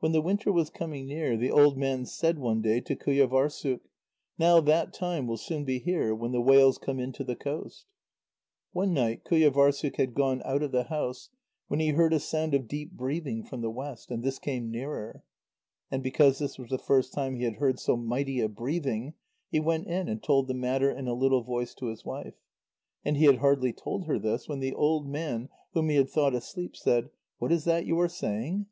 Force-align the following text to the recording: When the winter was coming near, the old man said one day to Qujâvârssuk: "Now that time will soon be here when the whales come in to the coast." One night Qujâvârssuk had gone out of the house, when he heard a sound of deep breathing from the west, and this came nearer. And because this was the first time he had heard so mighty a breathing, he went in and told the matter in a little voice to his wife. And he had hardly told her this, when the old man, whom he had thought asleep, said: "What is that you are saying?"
When 0.00 0.12
the 0.12 0.20
winter 0.20 0.52
was 0.52 0.68
coming 0.68 1.06
near, 1.06 1.34
the 1.34 1.50
old 1.50 1.78
man 1.78 2.04
said 2.04 2.38
one 2.38 2.60
day 2.60 2.78
to 2.82 2.94
Qujâvârssuk: 2.94 3.80
"Now 4.38 4.60
that 4.60 4.92
time 4.92 5.26
will 5.26 5.38
soon 5.38 5.64
be 5.64 5.78
here 5.78 6.14
when 6.14 6.32
the 6.32 6.42
whales 6.42 6.76
come 6.76 7.00
in 7.00 7.10
to 7.12 7.24
the 7.24 7.36
coast." 7.36 7.86
One 8.72 8.92
night 8.92 9.24
Qujâvârssuk 9.24 9.96
had 9.96 10.12
gone 10.12 10.42
out 10.44 10.62
of 10.62 10.72
the 10.72 10.82
house, 10.84 11.30
when 11.68 11.80
he 11.80 11.88
heard 11.92 12.12
a 12.12 12.20
sound 12.20 12.52
of 12.52 12.68
deep 12.68 12.92
breathing 12.92 13.42
from 13.44 13.62
the 13.62 13.70
west, 13.70 14.10
and 14.10 14.22
this 14.22 14.38
came 14.38 14.70
nearer. 14.70 15.22
And 15.90 16.02
because 16.02 16.38
this 16.38 16.58
was 16.58 16.68
the 16.68 16.76
first 16.76 17.14
time 17.14 17.34
he 17.34 17.44
had 17.44 17.54
heard 17.56 17.80
so 17.80 17.96
mighty 17.96 18.40
a 18.40 18.50
breathing, 18.50 19.14
he 19.50 19.58
went 19.58 19.86
in 19.86 20.06
and 20.06 20.22
told 20.22 20.48
the 20.48 20.52
matter 20.54 20.90
in 20.90 21.08
a 21.08 21.14
little 21.14 21.42
voice 21.42 21.72
to 21.76 21.86
his 21.86 22.04
wife. 22.04 22.34
And 23.06 23.16
he 23.16 23.24
had 23.24 23.36
hardly 23.38 23.72
told 23.72 24.04
her 24.04 24.18
this, 24.18 24.48
when 24.50 24.60
the 24.60 24.74
old 24.74 25.08
man, 25.08 25.48
whom 25.72 25.88
he 25.88 25.96
had 25.96 26.10
thought 26.10 26.34
asleep, 26.34 26.76
said: 26.76 27.08
"What 27.38 27.50
is 27.50 27.64
that 27.64 27.86
you 27.86 27.98
are 28.00 28.06
saying?" 28.10 28.66